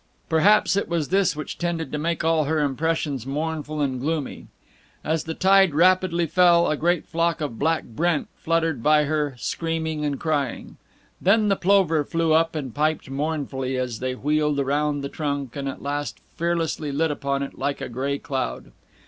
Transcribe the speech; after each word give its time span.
Perhaps 0.29 0.75
it 0.75 0.89
was 0.89 1.09
this 1.09 1.35
which 1.35 1.59
tended 1.59 1.91
to 1.91 1.99
make 1.99 2.23
all 2.23 2.45
her 2.45 2.59
impressions 2.59 3.27
mournful 3.27 3.81
and 3.81 3.99
gloomy. 4.01 4.47
As 5.03 5.25
the 5.25 5.35
tide 5.35 5.75
rapidly 5.75 6.25
fell, 6.25 6.65
a 6.71 6.75
great 6.75 7.05
flock 7.05 7.39
of 7.39 7.59
black 7.59 7.83
brent 7.83 8.27
fluttered 8.35 8.81
by 8.81 9.03
her, 9.03 9.35
screaming 9.37 10.03
and 10.03 10.19
crying. 10.19 10.77
Then 11.21 11.49
the 11.49 11.55
plover 11.55 12.03
flew 12.03 12.33
up 12.33 12.55
and 12.55 12.73
piped 12.73 13.11
mournfully 13.11 13.77
as 13.77 13.99
they 13.99 14.15
wheeled 14.15 14.59
around 14.59 15.01
the 15.01 15.07
trunk, 15.07 15.55
and 15.55 15.69
at 15.69 15.83
last 15.83 16.17
fearlessly 16.35 16.91
lit 16.91 17.11
upon 17.11 17.43
it 17.43 17.59
like 17.59 17.79
a 17.79 17.87
gray 17.87 18.17
cloud. 18.17 18.71